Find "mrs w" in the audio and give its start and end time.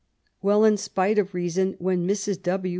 2.07-2.69